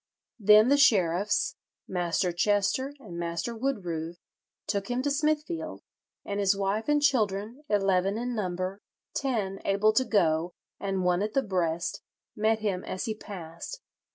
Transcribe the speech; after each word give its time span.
"Then 0.39 0.69
the 0.69 0.77
sheriffs, 0.79 1.57
Master 1.87 2.31
Chester 2.31 2.91
and 2.99 3.19
Master 3.19 3.55
Woodroove, 3.55 4.15
took 4.65 4.89
him 4.89 5.03
to 5.03 5.11
Smithfield; 5.11 5.83
and 6.25 6.39
his 6.39 6.57
wife 6.57 6.89
and 6.89 7.03
children, 7.03 7.61
eleven 7.69 8.17
in 8.17 8.33
number, 8.33 8.81
ten 9.13 9.59
able 9.63 9.93
to 9.93 10.03
go, 10.03 10.53
and 10.79 11.03
one 11.03 11.21
at 11.21 11.33
the 11.35 11.43
breast, 11.43 12.01
met 12.35 12.61
him 12.61 12.83
as 12.83 13.05
he 13.05 13.13
passed. 13.13 13.79